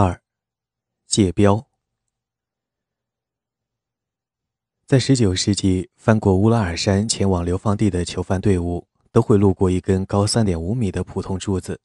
[0.00, 0.22] 二，
[1.08, 1.66] 界标。
[4.86, 11.80] 在十九世纪，翻过乌拉尔山前往流放地的囚犯队伍，都会路过一根高三点五米的普通柱子。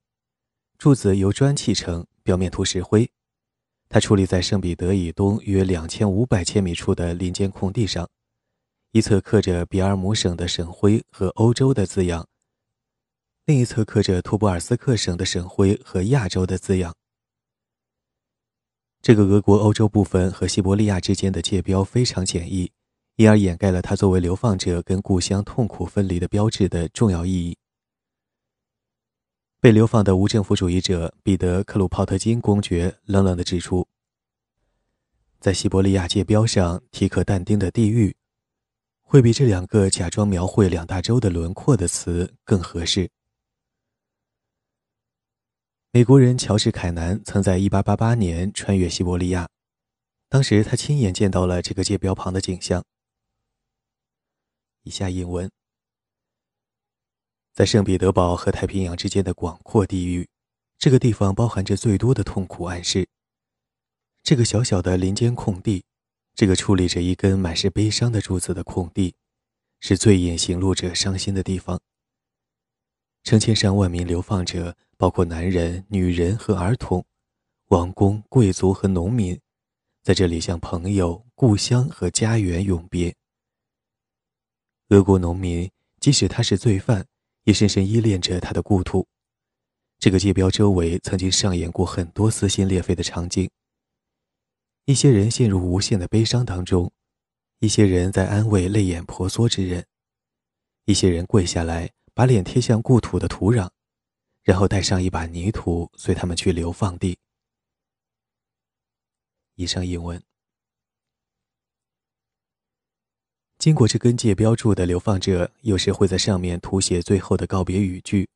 [0.77, 3.09] 柱子由砖砌成，表面涂石灰。
[3.89, 8.07] 它矗立在圣彼得以东约两千五百千米处的林间空地上，
[8.91, 12.27] 一侧刻着比尔姆省的省徽和欧洲的字样，
[13.45, 16.95] 另一侧刻着图布尔斯克省的省徽和亚洲的字样。
[19.03, 22.71] 这个俄国欧洲部分和西伯利亚之间的界标非常简易，
[23.17, 27.57] 因而掩盖了它作为流放者跟故乡痛苦分离的标志的重要意义。
[29.59, 33.85] 被流放的无政府主义者彼得·克鲁泡特金公爵冷冷地指出，
[35.41, 38.15] 在西伯利亚界标上提克但丁的地狱，
[39.01, 43.11] 会比这两个假装描绘两大洲的轮廓的词更合适。
[45.95, 49.47] 美国人乔治·凯南曾在1888年穿越西伯利亚，
[50.27, 52.83] 当时他亲眼见到了这个界标旁的景象。
[54.81, 55.47] 以下引文：
[57.53, 60.27] 在圣彼得堡和太平洋之间的广阔地域，
[60.79, 63.07] 这个地方包含着最多的痛苦暗示。
[64.23, 65.85] 这个小小的林间空地，
[66.33, 69.13] 这个矗立着一根满是悲伤的柱子的空地，
[69.79, 71.79] 是最引行路者伤心的地方。
[73.23, 74.75] 成千上万名流放者。
[74.95, 77.05] 包括男人、女人和儿童，
[77.67, 79.37] 王公、贵族和农民，
[80.01, 83.13] 在这里向朋友、故乡和家园永别。
[84.89, 87.05] 俄国农民，即使他是罪犯，
[87.43, 89.05] 也深深依恋着他的故土。
[89.99, 93.49] 这个界标周围曾经上演过很多撕心裂肺的场景。
[94.85, 96.89] 一些人陷入无限的悲伤当中，
[97.59, 99.85] 一些人在安慰泪眼婆娑之人，
[100.85, 103.69] 一些人跪下来，把脸贴向故土的土壤。
[104.43, 107.17] 然后带上一把泥土，随他们去流放地。
[109.55, 110.21] 以上译文。
[113.57, 118.27] 经过这根界标注的流放者，有时会在上面涂写最后的告别语句，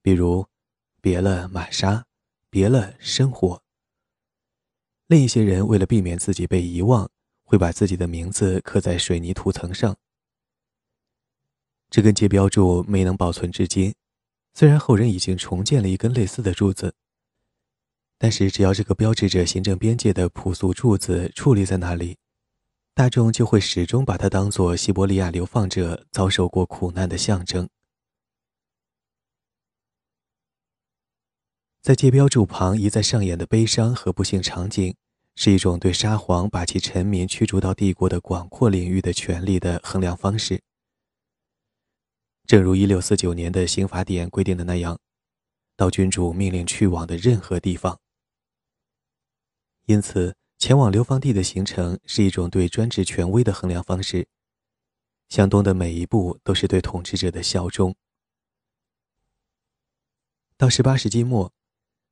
[0.00, 0.46] 比如
[1.02, 2.06] “别了，玛莎
[2.48, 3.62] ”，“别了，生活”。
[5.08, 7.10] 另一些人为了避免自己被遗忘，
[7.42, 9.94] 会把自己的名字刻在水泥涂层上。
[11.94, 13.94] 这根界标柱没能保存至今。
[14.52, 16.92] 虽然后人已经重建了一根类似的柱子，
[18.18, 22.16] 但是只要这个标志着行政边界的朴素柱子矗立在那里，
[22.94, 27.68] 大众就会始终把它当作西伯利亚流放者遭受过苦难的象征。
[31.80, 34.96] 在界标柱旁一再上演的悲伤和不幸场景，
[35.36, 40.60] 是一种对沙皇把其臣民驱逐到帝国的广阔领域的权利的衡量方式。
[42.46, 44.98] 正如一六四九年的刑法典规定的那样，
[45.76, 47.98] 到君主命令去往的任何地方。
[49.86, 54.26] 因此，前往流放地的行程是一种对专制权威的衡量方式。
[55.30, 57.96] 向东的每一步都是对统治者的效忠。
[60.56, 61.50] 到十八世纪末，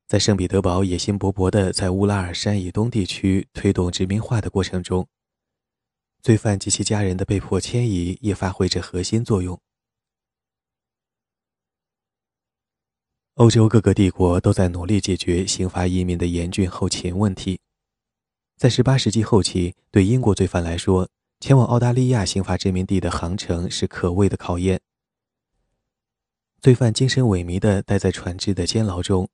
[0.09, 5.07] 在圣彼得堡野心勃勃地在乌拉尔山以东地区推动殖民化的过程中，
[6.23, 9.61] 罪犯及其家人的被迫迁移也发挥着核心作用。
[13.37, 17.59] 欧洲各个帝国都在努力解决刑罚移民的严峻后勤问题。
[18.59, 21.09] 在18世纪后期，对英国罪犯来说，
[21.41, 24.79] 前往澳大利亚刑罚殖民地的航程是可畏的考验。
[26.61, 29.27] 罪犯精神萎靡地待在船只的监牢中，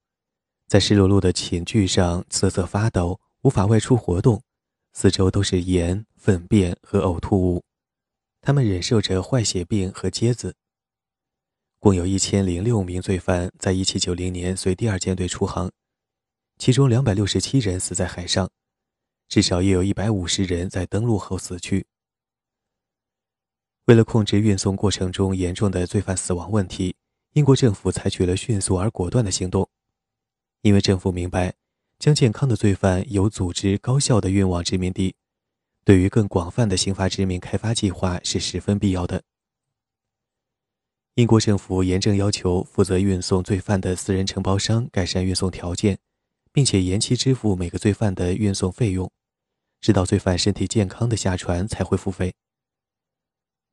[0.68, 4.40] 在湿漉漉的寝具上瑟瑟发抖，无法外出活动，
[4.92, 7.64] 四周都是盐、粪便和呕吐物。
[8.40, 10.54] 他们忍受着坏血病和疖子。
[11.80, 15.70] 共有一千零六名罪犯在一七九零年随第二舰队出航，
[16.58, 18.50] 其中两百六十七人死在海上，
[19.28, 21.86] 至少也有一百五十人在登陆后死去。
[23.84, 26.96] 为了控制运送过程中严重的罪犯死亡问题，
[27.34, 29.70] 英国政府采取了迅速而果断的行动，
[30.62, 31.54] 因为政府明白，
[32.00, 35.14] 将健康的罪犯有组织、高效的运往殖民地，
[35.84, 39.22] 对于更广泛的刑罚殖民开发计划是十分必要的。
[41.18, 45.98] 英国政府严正要求负责运送罪犯的私人承包商改善运送条件，
[46.52, 49.10] 并且延期支付每个罪犯的运送费用，
[49.80, 52.32] 直到罪犯身体健康的下船才会付费。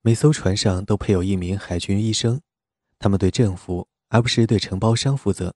[0.01, 2.41] 每艘船上都配有一名海军医生，
[2.97, 5.53] 他们对政府而不是对承包商负责。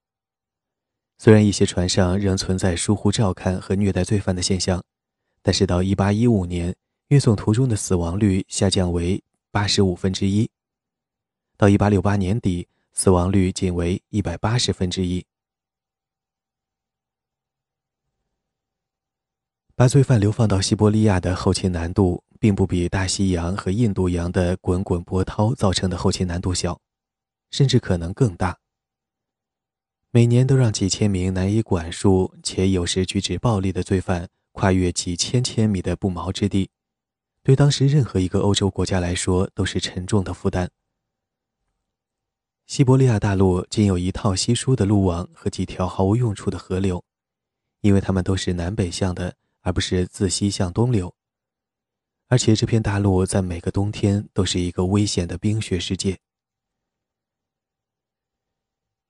[1.17, 4.83] 虽然一些船上仍存在疏忽照看和虐待罪犯的现象，
[5.41, 6.75] 但是到1815年，
[7.07, 10.47] 运送途中的死亡率下降为八十五分之一。
[11.59, 15.25] 到一八六八年底，死亡率仅为一百八十分之一。
[19.75, 26.79] 把罪犯流放到西伯利亚的后勤难度，并不比大西洋和印度洋的滚滚波涛造成的后勤难度小，
[27.51, 28.59] 甚至可能更大。
[30.11, 36.69] 每年都让几千名难以管束且有时举止暴力的罪犯跨越几千千米的不毛之地，
[37.43, 40.71] 对当时任何一个欧洲国家来说都是沉重的负担。
[42.69, 47.03] 西伯利亚大陆仅有一套稀疏的路网和几条毫无用处的河流，
[47.81, 49.35] 因为它们都是南北向的。
[49.61, 51.13] 而不是自西向东流，
[52.27, 56.17] 而且这片大陆在每个冬天都是一个危险的冰雪世界。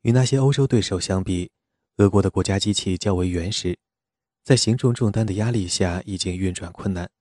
[0.02, 1.52] 与那些欧洲对手相比，
[1.98, 3.78] 俄国的国家机器较为原始，
[4.44, 7.12] 在行重重担的压力下已经运转困难。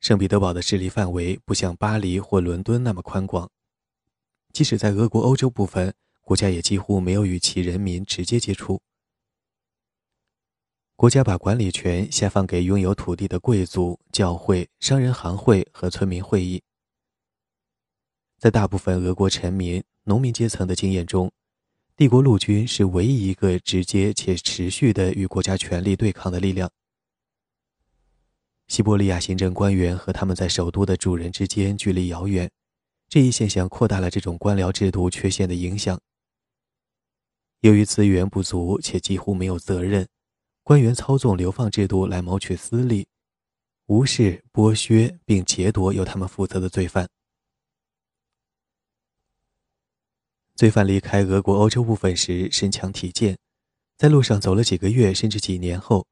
[0.00, 3.48] 圣彼得堡的势力范围不像巴黎或伦敦那么宽广，
[4.56, 5.92] 即使在俄国欧洲部分，
[6.22, 8.80] 国家也几乎没有与其人民直接接触。
[10.94, 16.62] 国家把管理权下放给拥有土地的贵族、教会、商人行会和村民会议。
[18.38, 21.30] 在大部分俄国臣民、农民阶层的经验中，
[21.94, 26.70] 帝国陆军是唯一一个直接且持续的与国家权力对抗的力量。
[28.68, 32.50] 西伯利亚行政官员和他们在首都的主人之间距离遥远，
[33.08, 36.00] 这一现象扩大了这种官僚制度缺陷的影响。
[37.60, 40.06] 由于资源不足且几乎没有责任。
[40.62, 43.06] 官员操纵流放制度来谋取私利，
[43.86, 47.08] 无视、剥削并劫夺由他们负责的罪犯。
[50.56, 53.38] 罪犯离开俄国欧洲部分时身强体健，
[53.96, 56.04] 在路上走了几个月甚至几年后，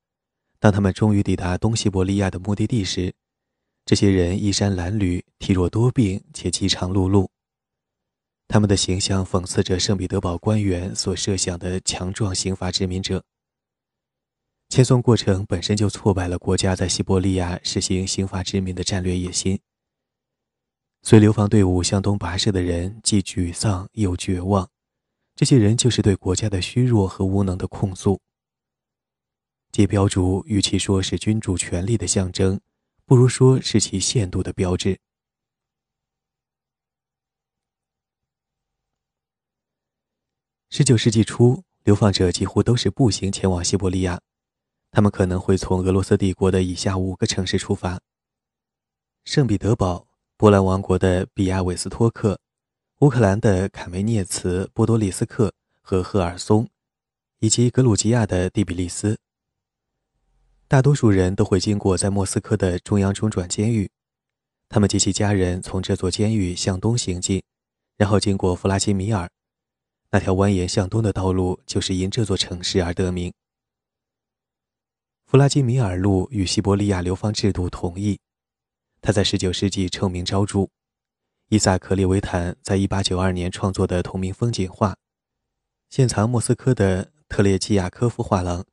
[0.61, 3.13] 当他们终于抵达东西伯利亚的目的地时，
[3.87, 7.29] 这些人衣衫褴褛、体弱多病且饥肠辘辘。
[8.49, 13.23] 他们的形象讽刺着圣彼得堡官员所设想的强壮刑罚殖民者。
[14.71, 19.61] 遣送过程本身就挫败了国家在西伯利亚实行刑罚殖民的战略野心。
[21.03, 24.69] 随流放队伍向东跋涉的人既沮丧又绝望，
[25.37, 28.19] 这些人就是对国家的虚弱和无能的控诉。
[29.71, 32.59] 这标注与其说是君主权力的象征，
[33.07, 34.99] 不如说是其限度的标志。
[40.71, 44.21] 十九世纪初，流放者几乎都是步行前往西伯利亚。
[44.91, 48.01] 他们可能会从俄罗斯帝国的以下五个城市出发：
[49.25, 52.41] 圣彼得堡、波兰王国的比亚韦斯托克、
[53.01, 55.53] 乌克兰的卡梅涅茨、波多利斯克
[55.83, 56.69] 和赫尔松，
[57.41, 59.19] 以及格鲁吉亚的第比利斯。
[60.75, 63.89] 大多数人都会经过在莫斯科的中央中转监狱，
[64.69, 67.41] 他们及其家人从这座监狱向东行进，
[67.97, 69.31] 然后经过弗拉基米尔。
[70.11, 73.33] 那条蜿蜒向东的道路就是因这座城市而得名。
[75.27, 78.19] 弗拉基米尔路与西伯利亚流放制度同意，
[79.01, 80.67] 他在19世纪臭名昭著。
[81.51, 84.97] 伊萨克·列维坦在1892年创作的同名风景画，
[85.89, 88.65] 现藏莫斯科的特列季亚科夫画廊，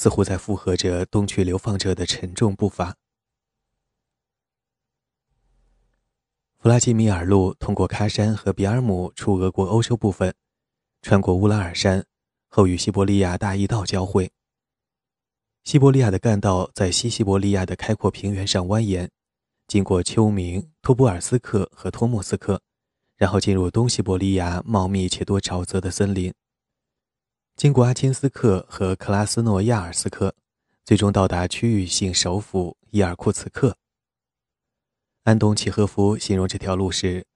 [0.00, 2.96] 似乎在附和着东去流放者的沉重步伐。
[6.56, 10.34] 弗拉基米尔路通过喀山和比尔姆出俄国欧洲部分，
[11.02, 12.06] 穿过乌拉尔山，
[12.48, 14.32] 后与西伯利亚大驿道交汇。
[15.64, 19.10] 西伯利亚的干道在西西伯利亚的开阔平原上蜿蜒，
[19.66, 22.62] 经过丘明、托布尔斯克和托莫斯克，
[23.18, 26.32] 然后进入东西伯利亚茂密且多沼泽的森林。
[27.60, 30.34] 经过阿钦斯克和克拉斯诺亚尔斯克，
[30.82, 33.76] 最终到达区域性首府伊尔库茨克。
[35.24, 37.26] 安东契诃夫形容这条路是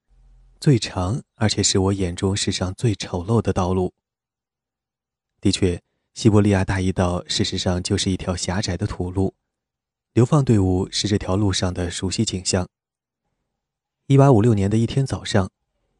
[0.59, 3.93] 最长，而且是我眼中世上最丑陋的道路。
[5.43, 5.78] 的确。
[6.14, 9.35] 西伯利亚大驿道事实上就是一条狭窄的土路，
[10.14, 12.66] 流放队伍是这条路上的熟悉景象。
[14.07, 15.50] 一八五六年的一天早上，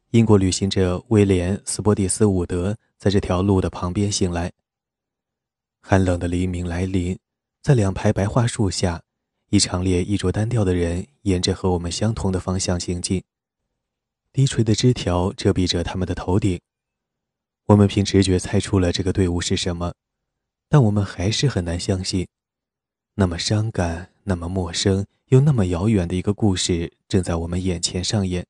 [0.09, 4.51] 英国旅行者威廉·斯波蒂斯·伍德在这条路的旁边醒来。
[5.81, 7.17] 寒冷的黎明来临，
[7.61, 9.03] 在两排白桦树下，
[9.49, 13.23] 一长列衣着单调的人沿着和我们相同的方向行进，
[14.33, 16.59] 低垂的枝条遮蔽着他们的头顶。
[17.65, 19.93] 我们凭直觉猜出了这个队伍是什么。
[20.67, 22.27] 但我们还是很难相信，
[23.13, 28.45] 那么伤感、那么陌生又那么遥远的一个故事正在我们眼前上演。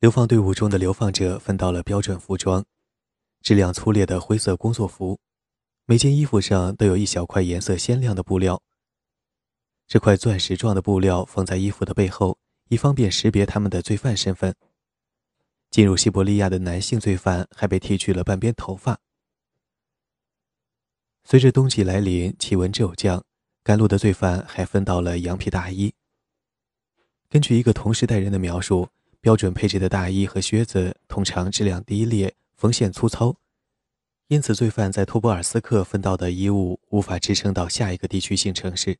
[0.00, 2.64] 流放队伍中的流放者分到了标准服装，
[3.42, 5.18] 质量粗劣的灰色工作服，
[5.84, 8.62] 每件衣服上都有一小块颜色鲜亮的布料。
[9.86, 12.38] 这块钻石状的布料缝在衣服的背后，
[12.68, 14.56] 以方便识别他们的罪犯身份。
[15.70, 18.98] 进入西伯利亚的男性罪犯还被剃去了半边头发。
[21.24, 23.22] 随着冬季来临，气温骤降，
[23.62, 25.92] 赶路的罪犯还分到了羊皮大衣。
[27.28, 28.88] 根据一个同时代人的描述，
[29.20, 33.36] 标准配置的大衣和靴子通常质量低劣、缝线粗糙，
[34.28, 38.98] 因此罪犯在托波尔斯克分到的衣物无法支撑到下一个地区性城市。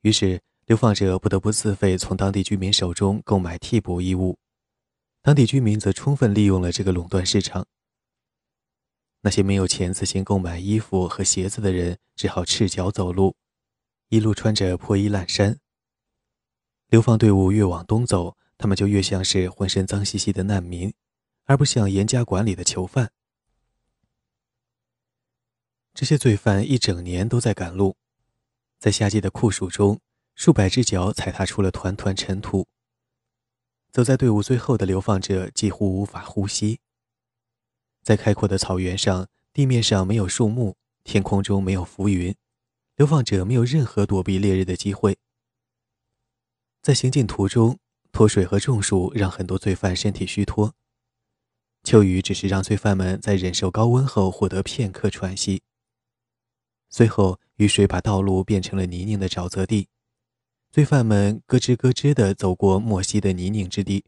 [0.00, 4.36] 于是，流放者不得不自费从当地居民手中购买替补衣物，
[5.22, 7.66] 当地居民则充分利用了这个垄断市场。
[9.20, 13.36] 那些没有钱自行购买衣服和鞋子的人，只好赤脚走路，
[14.08, 15.58] 一路穿着破衣烂衫。
[16.94, 20.94] 流放队伍越往东走，他们就越像是浑身脏兮兮的难民，
[21.42, 23.10] 而不像严加管理的囚犯。
[25.92, 27.96] 这些罪犯一整年都在赶路，
[28.78, 30.00] 在夏季的酷暑中，
[30.36, 32.68] 数百只脚踩踏出了团团尘土。
[33.90, 36.78] 走在队伍最后的流放者几乎无法呼吸。
[38.04, 42.32] 在开阔的草原上，地面上没有树木，天空中没有浮云，
[42.94, 45.18] 流放者没有任何躲避烈日的机会。
[46.84, 47.78] 在行进途中，
[48.12, 50.74] 脱水和中暑让很多罪犯身体虚脱，
[51.82, 55.62] 秋雨只是让罪犯们在忍受高温后获得片刻喘息。
[56.90, 59.88] 随后，雨水把道路变成了泥泞的沼泽地，
[60.70, 64.04] 罪犯们咯吱咯吱地走过莫西的泥泞之地。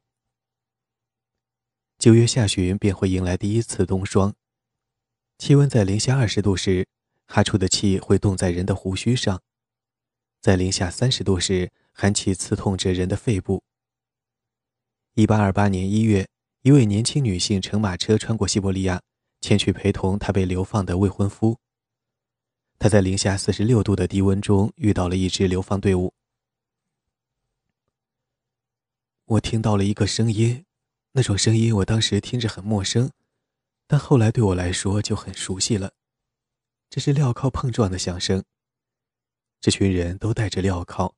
[1.98, 4.34] 九月下旬便会迎来第一次冬霜，
[5.38, 6.86] 气温在零下二十度时，
[7.26, 9.38] 哈出的气会冻在人的胡须上；
[10.42, 13.62] 在零下三十度时，寒气刺痛着人的肺部。
[15.14, 16.28] 一八二八年一月，
[16.60, 19.00] 一位年轻女性乘马车穿过西伯利亚，
[19.40, 21.58] 前去陪同她被流放的未婚夫。
[22.78, 26.12] 她在零下四十六度的低温中遇到了一支流放队伍。
[29.24, 30.66] 我听到了一个声音。
[31.12, 33.10] 那种声音，我当时听着很陌生，
[33.86, 35.94] 但后来对我来说就很熟悉了。
[36.90, 38.44] 这是镣铐碰撞的响声。
[39.62, 41.14] 这群人都戴着镣铐，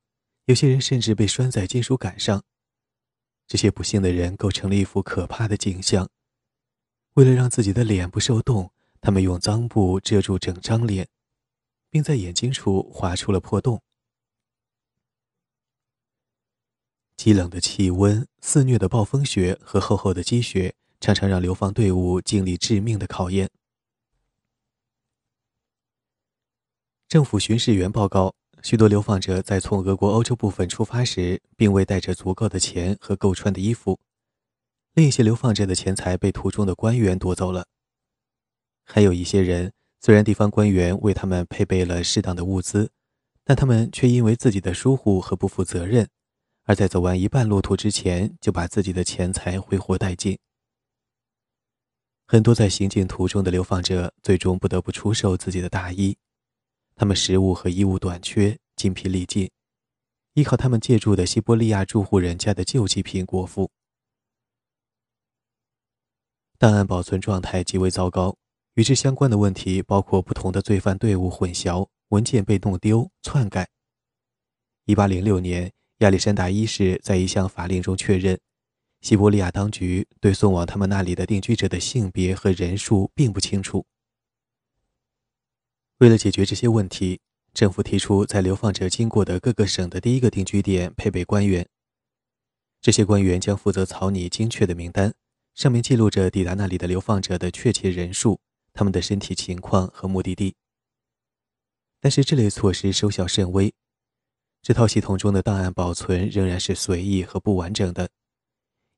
[0.49, 2.43] 有些人甚至被拴在金属杆上。
[3.47, 6.09] 这些不幸的人构成了一幅可怕的景象。
[7.15, 11.07] 为了让自己的脸不受冻，他们用脏布遮住整张脸，
[11.91, 13.83] 并在眼睛处划出了破洞。
[17.15, 23.51] 极冷的气温、肆虐的暴风雪和厚厚的积雪，常常让流放队伍经历致命的考验。
[27.07, 33.99] 政府巡视员报告，许多流放者在从俄国欧洲部分出发时，并未带着足够的钱和够穿的衣服。
[34.95, 37.67] 另一些流放者的钱财被途中的官员夺走了。
[38.85, 42.91] 还有一些人，虽然地方官员为他们配备了适当的物资，
[43.45, 46.09] 但他们却因为自己的疏忽和不负责任。
[46.65, 50.39] 而在走完一半路途之前，就把自己的钱财挥霍殆尽。
[52.27, 56.19] 很多在行进途中的流放者最终不得不出售自己的大衣，
[56.99, 59.49] 他们食物和衣物短缺，精疲力尽，
[60.35, 63.71] 依靠他们借住的西伯利亚住户人家的救济品果腹。
[66.59, 68.37] 档案保存状态极为糟糕，
[68.75, 73.69] 与之相关的问题包括不同的罪犯队伍混淆、文件被弄丢、篡改。
[74.85, 75.73] 一八零六年。
[75.99, 78.39] 亚历山大一世在一项法令中确认，
[79.01, 83.85] 西伯利亚当局对送往他们那里的定居者的性别和人数并不清楚。
[85.99, 87.21] 为了解决这些问题，
[87.53, 91.69] 政府提出在流放者经过的各个省的第一个定居点配备官员。
[92.81, 95.13] 这些官员将负责草拟精确的名单，
[95.57, 98.39] 上面记录着抵达那里的流放者的确切人数、
[98.73, 100.55] 他们的身体情况和目的地。
[102.01, 103.75] 但是这类措施收效甚微。
[104.63, 108.09] 这套系统中的档案保存仍然是随意和不完整的，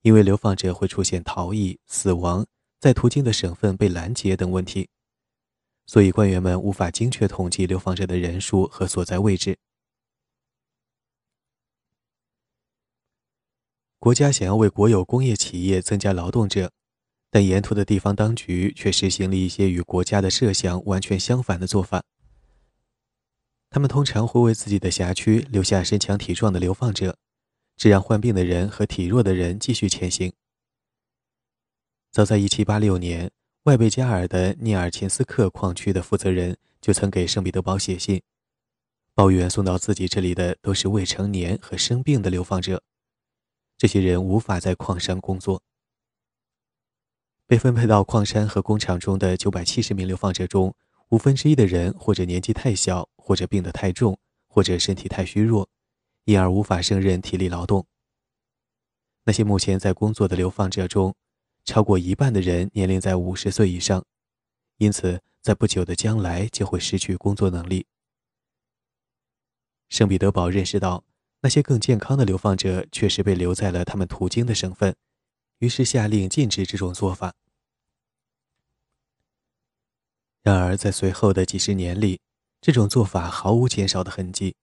[0.02, 2.47] 因为流放者会出现逃逸、死亡、
[2.78, 4.90] 在途经的省份被拦截等问题，
[5.90, 9.59] 所以官员们无法精确统计流放者的人数和所在位置。
[13.99, 16.70] 国家想要为国有工业企业增加劳动者，
[17.28, 22.04] 但沿途的地方当局却实行了一些与国家的设想完全相反的做法。
[23.68, 27.18] 他们通常会为自己的辖区留下身强体壮的流放者，
[27.76, 30.32] 只让患病的人和体弱的人继续前行。
[32.12, 33.32] 早在1786年，
[33.64, 38.23] 外贝加尔的涅尔琴斯克矿区的负责人就曾给圣彼得堡写信，
[39.14, 42.83] 抱怨送到自己这里的都是未成年和生病的流放者，
[43.76, 45.62] 这些人无法在矿山工作。
[47.47, 50.75] 被分配到矿山和工厂中的970名流放者中，
[51.11, 53.09] 五分之一的人或者年纪太小。
[53.23, 55.69] 或者病得太重，或者身体太虚弱，
[56.25, 57.87] 因而无法胜任体力劳动。
[59.23, 61.14] 那些目前在工作的流放者中，
[61.64, 64.05] 超过一半的人年龄在五十岁以上，
[64.79, 67.87] 因此在不久的将来就会失去工作能力。
[69.88, 71.05] 圣彼得堡认识到，
[71.40, 74.95] 那些更健康的流放者确实被留在了他们途经的省份，
[75.59, 77.35] 于是下令禁止这种做法。
[80.43, 82.21] 然而，在随后的几十年里，
[82.61, 84.57] 这种做法毫无减少的痕迹。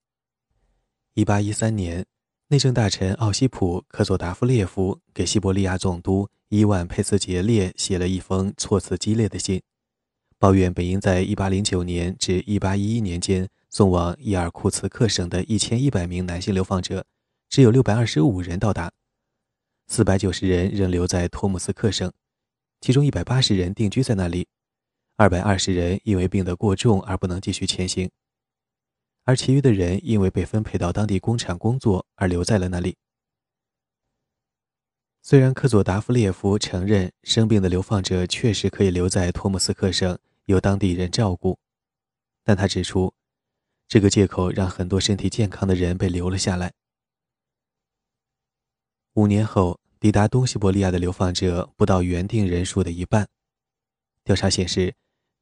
[1.14, 2.06] 一八一三年，
[2.50, 9.60] 内政大臣奥西普·科佐达夫列夫给西伯利亚总督伊万·佩茨杰列写了一封措辞激烈的信，
[10.38, 17.04] 抱怨本应在一八零九年至一八一一年间送往伊尔库茨克省的一千一百名男性流放者，
[17.50, 18.90] 只有六百二十五人到达，
[19.86, 22.10] 四百九十人仍留在托木斯克省，
[22.80, 24.48] 其中一百八十人定居在那里。
[25.16, 28.08] 二百二十人因为病得过重而不能继续前行，
[29.28, 32.96] 而其余的人因为被分配到当地工厂工作而留在了那里。
[35.20, 41.58] 虽然科佐达夫列夫承认生病的流放者确实可以留在托木斯克省由当地人照顾，
[42.42, 43.12] 但他指出，
[43.86, 46.72] 这个借口让很多身体健康的人被留了下来。
[49.12, 53.28] 五年后，抵达东西伯利亚的流放者不到原定人数的一半。
[54.24, 54.94] 调查显示。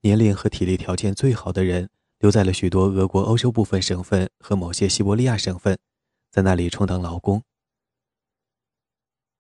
[0.03, 1.89] 年龄和体力条件最好的人
[2.19, 5.79] 留在了许多俄国欧洲部分省份和某些西伯利亚省份，
[6.31, 7.43] 在那里充当劳工。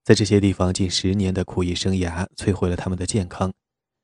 [0.05, 3.53] 在这些地方近十年的苦役生涯摧毁了他们的健康，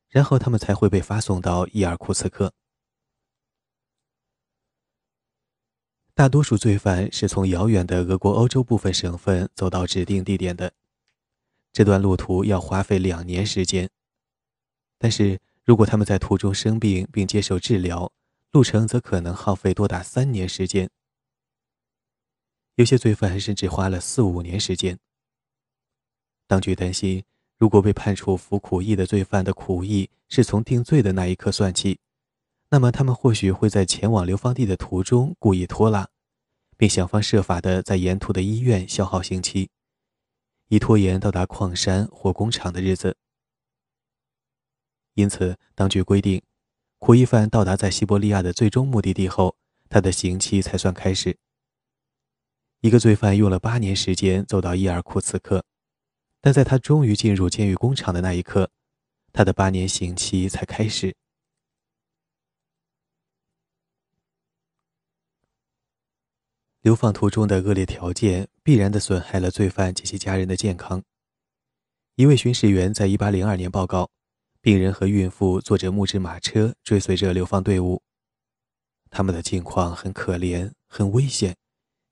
[0.09, 2.53] 然后他们才会被发送到伊尔库茨克。
[6.15, 10.73] 大多数罪犯是从遥远的俄国欧洲部分省份走到指定地点的，
[11.73, 13.91] 这段路途要花费两年时间，
[14.99, 15.41] 但是。
[15.65, 18.13] 如果他们在途中生病并接受治疗，
[18.53, 20.91] 路程则可能耗费多达三年时间。
[22.75, 24.99] 有些罪犯甚至花了四五年时间。
[26.47, 27.25] 当局担心，
[27.57, 31.99] 如果被判处服苦役的罪犯的苦役是从定罪的那一刻算起，
[32.69, 36.11] 那么他们或许会在前往流放地的途中故意拖拉，
[36.77, 39.71] 并想方设法地在沿途的医院消耗刑期，
[40.69, 43.17] 以拖延到达矿山或工厂的日子。
[45.15, 46.43] 因此，当局规定，
[47.05, 49.57] 苦役犯到达在西伯利亚的最终目的地后，
[49.89, 51.37] 他的刑期才算开始。
[52.79, 55.65] 一个罪犯用了八年时间走到伊尔库茨克，
[56.41, 58.71] 但在他终于进入监狱工厂的那一刻，
[59.33, 61.17] 他的八年刑期才开始。
[66.83, 71.03] 流放途中的恶劣条件必然的损害了罪犯及其家人的健康。
[72.15, 74.09] 一位巡视员在1802年报告。
[74.63, 78.01] 病人和孕妇坐着木质马车追随着流放队伍，
[79.11, 81.57] 他们的境况很可怜，很危险。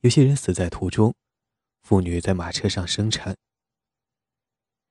[0.00, 1.14] 有些人死在途中，
[1.80, 3.36] 妇女在马车上生产。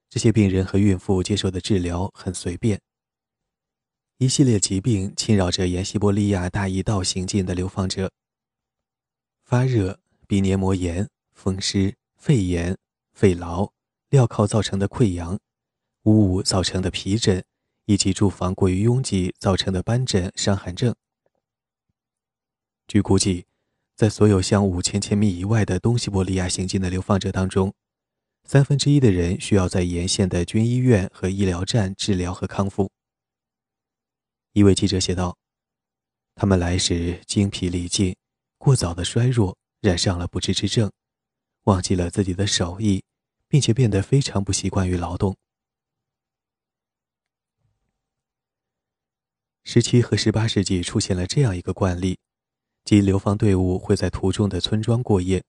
[0.09, 2.79] 这些病人和孕妇接受的治疗很随便。
[4.19, 8.09] 一系列疾病侵扰着沿西伯利亚大驿道行进的流放者：
[9.43, 12.77] 发热、鼻黏膜炎、风湿、肺炎、
[13.11, 13.69] 肺痨、
[14.09, 15.37] 镣铐造成的溃疡。
[16.03, 17.43] 污物造成的皮疹，
[17.85, 20.95] 以及住房过于拥挤造成的斑疹、伤寒症。
[22.87, 23.45] 据估计，
[23.95, 27.73] 在所有向五千千米以外的东西伯利亚行进的流放者当中，
[28.43, 32.89] 三分之一的人需要在沿线的军医院和医疗站治疗和康复。
[34.53, 35.37] 一位记者写道
[36.33, 38.15] ：“他们来时精疲力尽，
[38.57, 40.91] 过早的衰弱，染上了不治之症，
[41.65, 43.03] 忘记了自己的手艺，
[43.47, 45.35] 并且变得非常不习惯于劳动。”
[49.63, 52.17] 十七和十八世纪出现了这样一个惯例，
[52.83, 55.43] 即流放队伍会在途中的村庄过夜，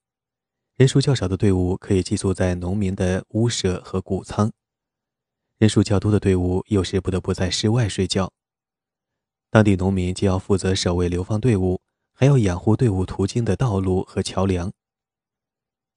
[0.77, 4.53] 人数较少的队伍可以寄宿在农民的屋舍和谷仓，
[5.57, 8.31] 人数较多的队伍有时不得不在室外睡觉。
[9.49, 11.81] 当地农民既要负责守卫流放队伍，
[12.13, 14.71] 还要养护队伍途经的道路和桥梁。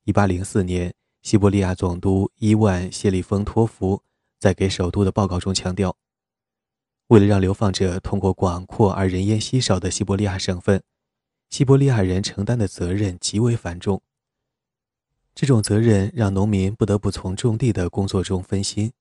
[0.06, 4.02] 一八零四年，西伯利亚总督伊万·谢利丰托夫
[4.40, 5.96] 在给首都的报告中强调。
[7.08, 10.82] 为了让流放者通过广阔而人烟稀少的西伯利亚省份，
[11.50, 14.02] 西伯利亚人承担的责任极为繁重。
[15.36, 18.94] 这种责任让农民不得不从种地的工作中分心，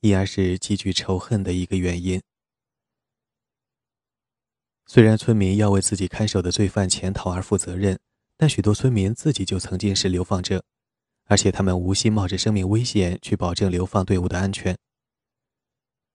[0.00, 2.20] 因而是极具仇恨的一个原因。
[4.86, 7.98] 虽然村民要为自己看守的罪犯潜逃而负责任，
[8.36, 10.62] 但许多村民自己就曾经是流放者，
[11.26, 14.76] 而且他们无心冒着生命危险去保证流放队伍的安全。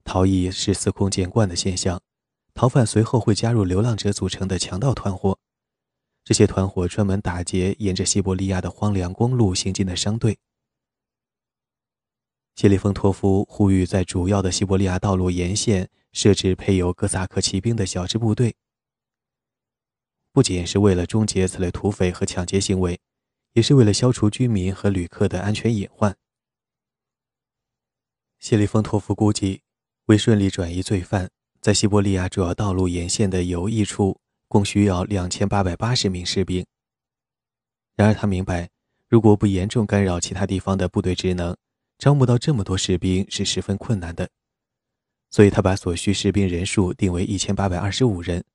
[0.07, 2.01] 逃逸是司空见惯的现象，
[2.53, 5.37] 逃犯随后会加入流浪者组成的强盗团伙，
[6.23, 10.39] 这些团伙专门打劫沿着西伯利亚的荒凉公路行进的商队。
[12.55, 18.55] 谢利丰托夫呼吁在主要的西伯利亚道路沿线设置配有哥萨克骑兵的小支部队，
[20.31, 22.97] 不仅是为了终结此类土匪和抢劫行为，
[23.51, 26.17] 也是为了消除居民和旅客的安全隐患。
[28.39, 29.63] 谢利丰托夫估计，
[30.07, 36.65] 为顺利转移罪犯，在西伯利亚主要道路沿线的游弋处，共需要两千八百八十名士兵。
[37.97, 38.69] 然而，他明白，
[39.09, 41.53] 如果不严重干扰其他地方的部队职能，
[41.97, 44.29] 招募到这么多士兵是十分困难的。
[45.29, 48.45] 所以他把所需士兵人数定为一千八百二十五人。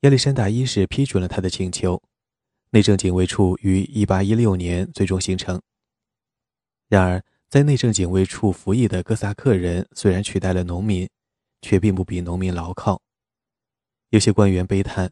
[0.00, 2.02] 亚历山大一世批准了他的请求，
[2.70, 5.62] 内政警卫处于一八一六年最终形成。
[6.88, 11.08] 然而，在内政警卫处服役的哥萨克人虽然取代了农民，
[11.60, 13.02] 却并不比农民牢靠。
[14.08, 15.10] 有些官员悲叹，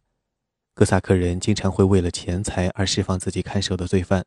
[0.72, 4.24] 哥萨克人经常会为了钱财而释放自己看守的罪犯。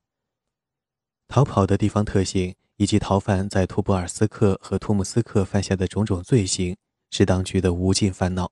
[1.28, 2.54] 逃跑的地方特性。
[2.78, 6.76] 以及逃犯在图布尔斯克和托姆斯克犯下的种种罪行，
[7.12, 8.52] 是当局的无尽烦恼。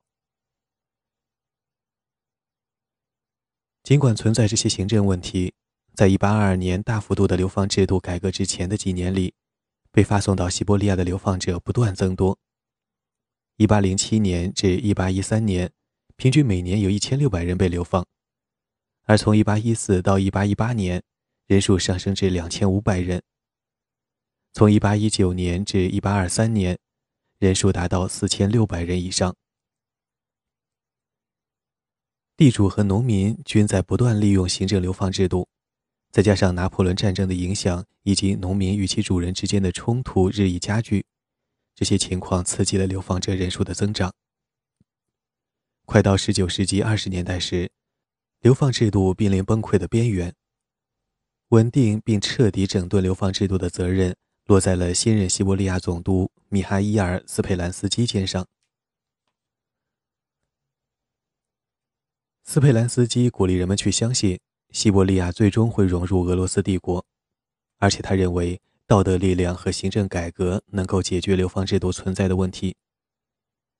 [3.81, 5.55] 尽管存在这些行政问题，
[5.95, 9.33] 在1822年大幅度的流放制度改革之前的几年里，
[9.91, 12.37] 被发送到西伯利亚的流放者不断增多。
[13.57, 15.71] 1807年至1813年，
[16.15, 18.05] 平均每年有一千六百人被流放，
[19.03, 21.03] 而从1814到1818年，
[21.47, 23.21] 人数上升至两千五百人。
[24.53, 26.79] 从1819年至1823年，
[27.37, 29.35] 人数达到4600人以上。
[32.37, 35.49] 地主和农民均在不断利用行政流放制度，
[36.11, 41.05] 再加上拿破仑战争的影响以及农民与其主人之间的冲突日益加剧，
[41.75, 44.13] 这些情况刺激了流放者人数的增长。
[45.85, 47.71] 快到19世纪20年代时，
[48.41, 50.33] 流放制度濒临崩溃的边缘。
[51.49, 54.15] 稳定并彻底整顿流放制度的责任。
[54.45, 58.47] 落在了新任西伯利亚总督米哈伊尔·斯佩兰斯基肩上。
[62.43, 64.39] 斯佩兰斯基鼓励人们去相信
[64.71, 67.03] 西伯利亚最终会融入俄罗斯帝国，
[67.77, 72.75] 而且他认为道德力量和行政改革能够解决流放制度存在的问题。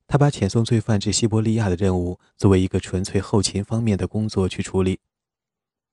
[0.08, 5.00] 他把遣送罪犯至西伯利亚的任务作为一个纯粹后勤方面的工作去处理。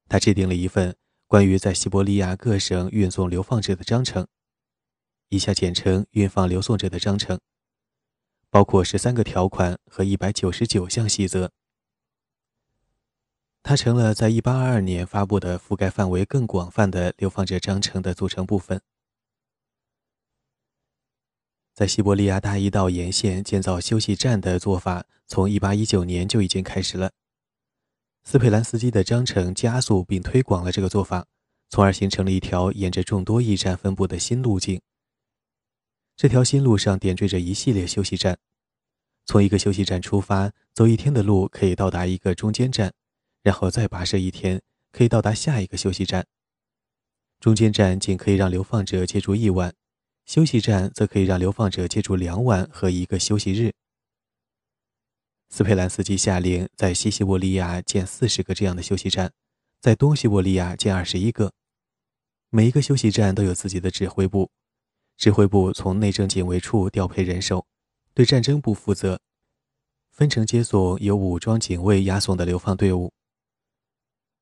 [0.09, 4.27] 他制定了一份关于在西伯利亚各省运送流放者的章程。
[5.29, 7.39] 以下简称“运放流送者的章程”，
[8.49, 11.53] 包括十三个条款和一百九十九项细则。
[13.69, 18.81] 它成了在一八二二年发布的覆盖范围更广泛的流放者章程的组成部分。
[21.75, 27.11] 在西伯利亚大一道沿线建造休息站的做法，从一八一九年就已经开始了。
[28.23, 31.27] 斯佩兰斯基的章程加速并推广了这个做法，
[31.69, 34.81] 从而形成了一条沿着众多驿站分布的新路径。
[36.15, 38.39] 这条新路上点缀着一系列休息站，
[39.25, 42.95] 从一个休息站出发，走一天的路可以到达一个中间站，
[43.47, 46.27] 然后再跋涉一天，可以到达下一个休息站。
[47.39, 49.73] 中间站仅可以让流放者借住一晚，
[50.25, 53.73] 休息站则可以让流放者借住两晚和一个休息日。
[55.49, 59.33] 斯佩兰斯基下令在西西伯利亚建四十个这样的休息站，
[59.81, 61.53] 在东西伯利亚建二十一个，
[62.51, 64.51] 每一个休息站都有自己的指挥部。
[65.17, 67.65] 指挥部从内政警卫处调配人手，
[68.13, 69.21] 对战争部负责，
[70.11, 73.13] 分成接送由武装警卫押送的流放队伍。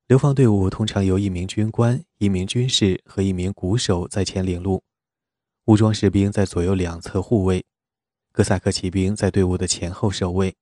[0.07, 4.83] 流放队伍通常由一名军官、一名军士和一名鼓手在前领路，
[5.65, 7.65] 武装士兵在左右两侧护卫，
[8.31, 10.55] 哥萨克骑兵在队伍的前后守卫。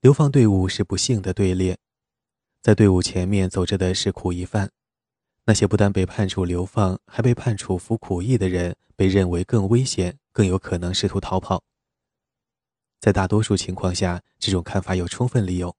[0.00, 1.76] 流放队伍是不幸的队列，
[2.62, 4.70] 在队伍前面走着的是苦役犯。
[5.44, 11.62] 那些不但被判处流放，还被判处服苦役的人，被认为更危险，更有可能试图逃跑。
[12.98, 15.76] 在大多数情况下，这种看法有充分理由。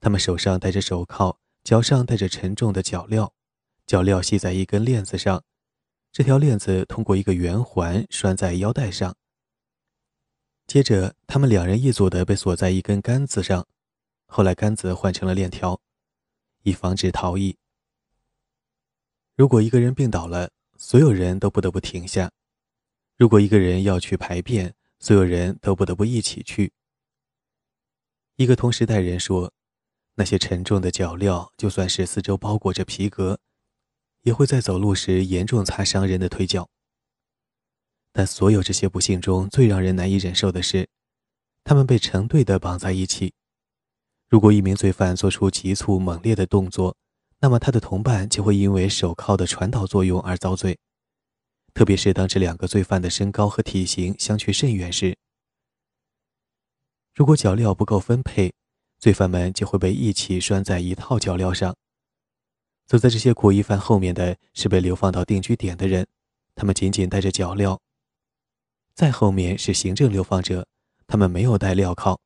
[0.00, 3.30] 他们手上戴着手铐，脚上戴着沉重的脚镣，
[3.86, 5.44] 脚镣系在一根链子上，
[6.12, 9.16] 这条链子通过一个圆环拴在腰带上。
[10.66, 13.66] 接着，他们两人一组的被锁在一根杆子上，
[14.26, 15.80] 后来杆子换成了链条，
[16.62, 17.56] 以防止逃逸。
[19.34, 22.28] 如果一个人病倒了，所有人都不得不停下；
[23.16, 26.72] 如果一个人要去排便，所有人都不得不一起去。
[28.36, 29.52] 一个同时代人说
[30.14, 33.38] ：“那些沉重的脚镣，就算是四周包裹着皮革，
[34.22, 36.68] 也会在走路时严重擦伤人的腿脚。”
[38.12, 40.88] 但所有这些不幸中最让人难以忍受的是，
[41.62, 43.34] 他们被成对的绑在一起。
[44.28, 46.96] 如果一名罪犯做出急促猛烈的动作，
[47.40, 50.78] 那么他的同伴就会因为手铐的传导作用而遭罪，
[51.78, 55.16] 特别是当这两个罪犯的身高和体型相去甚远时。
[57.14, 58.52] 如果脚镣不够分配，
[58.98, 61.76] 罪犯们就会被一起拴在一套脚镣上。
[62.84, 66.04] 走在这些苦役犯后面的是被流放到定居点的人，
[66.56, 67.78] 他们仅仅带着脚镣。
[68.92, 70.66] 再后面是行政流放者，
[71.06, 72.18] 他们没有带镣铐。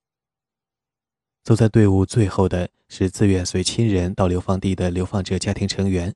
[1.45, 6.15] 走在队伍最后的是自愿随亲人到流放地的流放者家庭成员。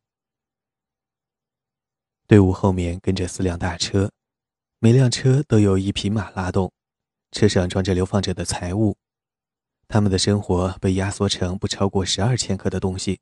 [2.27, 4.11] 队伍后面跟着四辆大车，
[4.81, 6.73] 每辆车都有一匹马拉动，
[7.31, 8.97] 车上装着流放者的财物，
[9.87, 13.21] 他们的生活被压缩成不超过十二千克的东西。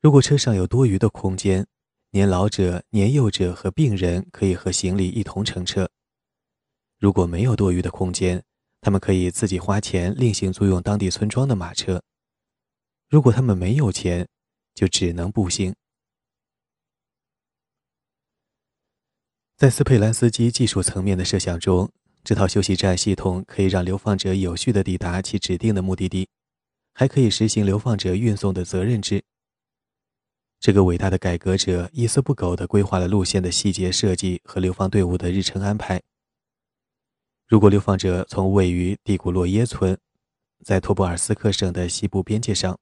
[0.00, 1.66] 如果车上有多余的空间，
[2.10, 5.86] 年老者、年幼者和病人可以和行李一同乘车；
[7.00, 8.40] 如果没有多余的空间，
[8.80, 11.98] 他们可以自己花钱另行租用当地村庄的马车；
[13.08, 14.28] 如果他们没有钱，
[14.72, 15.74] 就只能步行。
[19.64, 21.90] 在斯佩兰斯基技术层面的设想中，
[22.22, 26.28] 这套休息站系统可以让流放者有序地抵达其指定的目的地，
[26.92, 29.24] 还可以实行流放者运送的责任制。
[30.60, 36.02] 这个伟大的改革者一丝不苟地规划了路线的细节设计和流放队伍的日程安排。
[37.48, 39.96] 如果流放者从位于蒂古洛耶村，
[40.62, 42.78] 在托布尔斯克省的西部边界上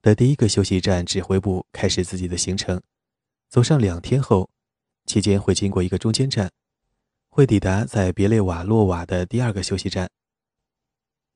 [0.00, 2.80] 的第一个休息站指挥部开始自己的行程，
[3.48, 4.53] 走上两天后。
[5.14, 6.50] 期间会经过一个中间站，
[7.30, 10.10] 会抵达在别列瓦洛瓦的第二个休息站。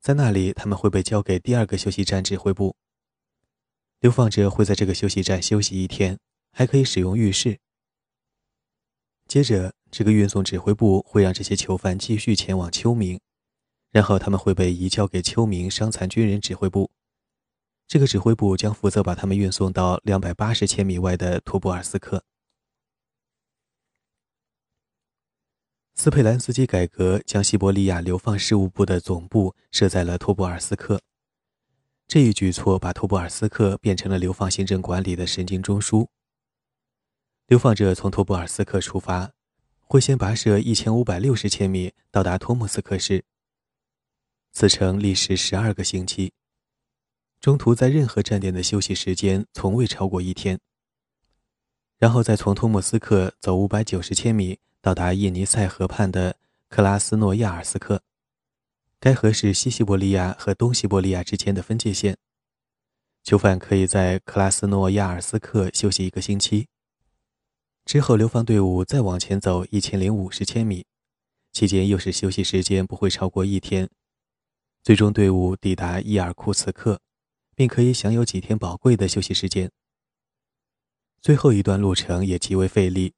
[0.00, 2.74] 在那里，他们会被交给第二个休息站指挥部。
[4.00, 6.18] 流放者会在这个休息站休息一天，
[6.50, 7.60] 还可以使用浴室。
[9.28, 13.20] 接着，这个运送指挥部会让这些囚犯继续前往秋明，
[13.92, 16.90] 然后他们会被移交给秋明伤残军人指挥部。
[17.86, 22.24] 这个指挥部将负责把他们运送到两百八十千米外的图布尔斯克。
[26.00, 31.02] 斯佩兰斯基改革将西伯利亚流放事务部的总部设在了托布尔斯克。
[32.06, 36.06] 这一举措把托布尔斯克变成了流放行政管理的神经中枢。
[37.48, 39.32] 流放者从托布尔斯克出发，
[39.80, 43.24] 会先跋涉一千五百六十千米到达托莫斯克市。
[44.52, 46.32] 此程历时十二个星期，
[47.40, 50.61] 中途在任何站点的休息时间从未超过一天。
[51.98, 54.61] 然后再从托莫斯克走五百九十千米。
[54.80, 56.36] 到达叶尼塞河畔的
[56.68, 58.02] 克拉斯诺亚尔斯克，
[59.00, 62.16] 该河是西西伯利亚和东西伯利亚之间的分界线。
[63.24, 66.68] 囚犯可以在克拉斯诺亚尔斯克休息一个星期，
[67.84, 70.86] 之后流放队伍再往前走一千零五十千米，
[71.52, 73.90] 期间又是休息时间不会超过一天。
[74.82, 77.00] 最终队伍抵达伊尔库茨克，
[77.56, 79.70] 并可以享有几天宝贵的休息时间。
[81.20, 83.12] 最后一段路程也极为费力。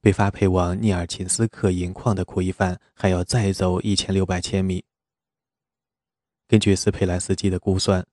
[0.00, 4.84] 被发配往涅尔琴斯克银矿的苦役犯还要再走一千六百千米。
[6.48, 8.06] 根据斯佩兰斯基的估算，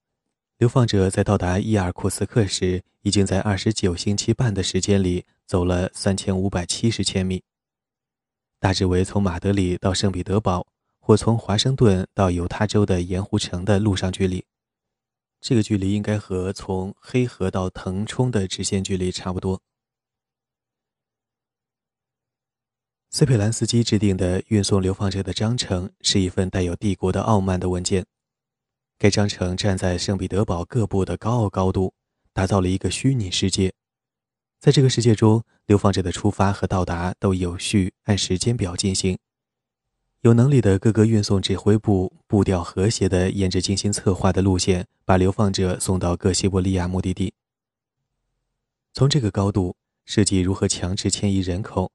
[0.57, 7.43] 流放者在到达伊尔库斯克时，已经在二十九星期半的时间里走了三千五百七十千米，
[8.59, 10.67] 大致为从马德里到圣彼得堡
[10.99, 14.43] 或从华盛顿到犹他州的盐湖城的路上距离。
[15.39, 19.61] 这个距离应该和从黑河到腾冲的直线距离差不多。
[23.09, 28.05] 斯佩兰斯基制定的运送流放者的章程是一份带有帝国的傲慢的文件。
[28.99, 31.93] 该章程站在圣彼得堡各部的高傲高度，
[32.33, 33.73] 打造了一个虚拟世界。
[34.59, 39.17] 在这个世界中，流放者的出发和到达都有序按时间表进行。
[40.21, 47.33] 有能力的各个运送指挥部步调和谐地沿着精心策划的路线，把流放者送到各西伯利亚目的地。
[48.93, 51.89] 从这个高度设计如何强制迁移人口。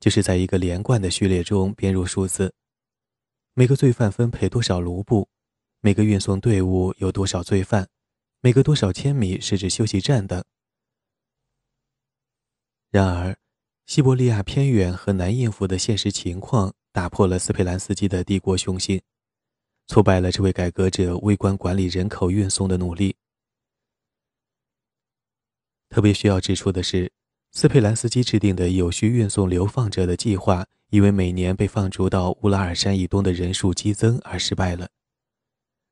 [0.00, 2.54] 就是在一个连贯的序列中编入数字，
[3.52, 5.28] 每个罪犯分配多少卢布，
[5.80, 7.86] 每个运送队伍有多少罪犯，
[8.40, 10.42] 每个多少千米设置休息站等。
[12.90, 13.36] 然而，
[13.84, 19.02] 西伯利亚偏远和难应付的现实情况打破了斯佩兰斯基的帝国雄心，
[19.86, 23.16] 挫败了这位改革者微观管理人口运送的努力。
[25.90, 27.12] 特别需要指出的是。
[27.52, 34.88] 斯佩兰斯基制定的有序运送流放者的计划，因为每年被放逐到乌拉尔山以东的人数激增而失败了。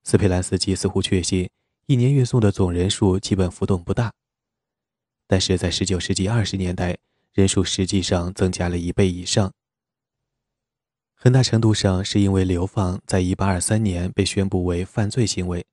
[0.05, 1.51] 斯佩兰斯基似乎确信，
[1.87, 4.13] 一年运送的总人数基本浮动不大。
[5.27, 6.97] 但是在19世纪20年代，
[7.35, 9.53] 人数实际上增加了一倍以上。
[11.15, 15.67] 很大程度上是因为流放在1823年被宣布为犯罪行为。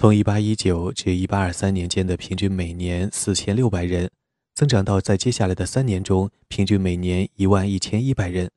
[0.00, 4.08] 从1819至1823年间的平均每年4600人，
[4.54, 8.48] 增长到在接下来的三年中平均每年一万一千一百人。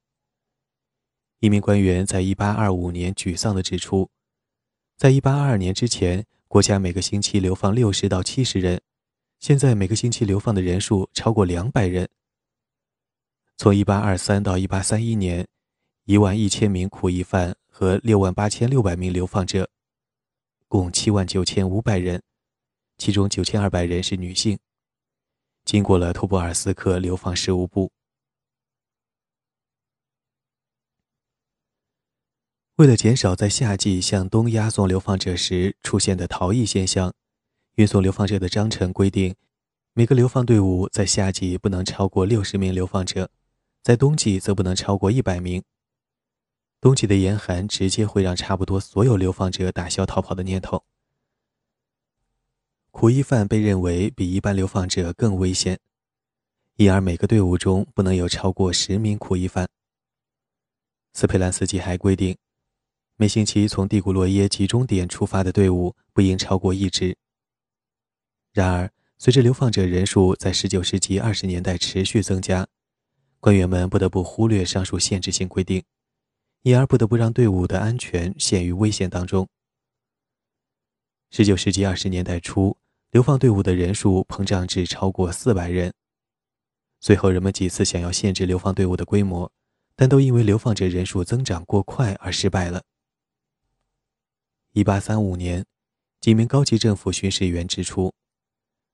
[1.39, 4.07] 一名官员在一八二五年沮丧地指出，
[4.99, 8.79] 在一八二二年之前，国家每个星期流放六十到七十人，
[9.39, 12.07] 现在每个星期流放的人数超过两百人。
[13.57, 15.47] 从一八二三到一八三一年，
[16.05, 19.67] 一万一千名苦役犯和六万八千六百名流放者，
[20.71, 22.23] 共七万九千五百人，
[22.97, 24.57] 其中九千二百人是女性，
[25.65, 27.91] 经过了托波尔斯克流放事务部。
[32.77, 37.13] 为了减少在夏季向东押送流放者时出现的逃逸现象，
[37.75, 39.35] 运送流放者的章程规定，
[39.91, 43.29] 每个流放队伍在夏季不能超过六十名流放者，
[43.83, 45.61] 在冬季则不能超过一百名。
[46.81, 50.83] 冬季的严寒直接会让差不多所有流放者打消逃跑的念头。
[52.89, 55.79] 苦役犯被认为比一般流放者更危险，
[56.77, 59.69] 因而每个队伍中不能有超过十名苦役犯。
[61.13, 62.35] 斯佩兰斯基还规定。
[63.15, 67.15] 每星期从蒂古洛耶集中点出发的队伍不应超过一支。
[68.51, 68.89] 然而，
[69.19, 72.67] 随着流放者人数在19世纪20年代持续增加，
[73.39, 75.83] 官员们不得不忽略上述限制性规定，
[76.63, 79.47] 因而不得不让队伍的安全陷于危险当中。
[81.31, 82.77] 19世纪20年代初，
[83.09, 85.93] 流放队伍的人数膨胀至超过400人。
[86.99, 89.51] 随后，人们几次想要限制流放队伍的规模，
[89.95, 92.83] 但都因为流放者人数增长过快而失败了。
[94.73, 95.65] 一八三五年，
[96.19, 98.13] 几名高级政府巡视员指出，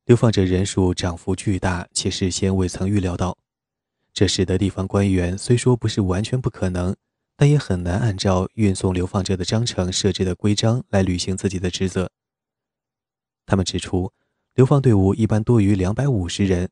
[0.06, 3.38] 流放者人数涨幅巨大，且事先未曾预料到。
[4.14, 6.96] 这使得地方官员虽说不是完全不可能，
[7.38, 12.10] 但也很难按照运送流放者的章程设置的规章来履行自己的职责。
[13.46, 14.12] 他们指出，
[14.56, 16.70] 流放队伍一般多于两百五十人，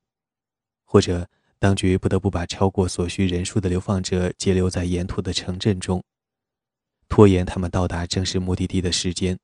[0.83, 6.03] 或者当局不得不把超过所需人数的流放者截留在沿途的城镇中。
[7.07, 9.37] 拖延他们到达正式目的地的时间。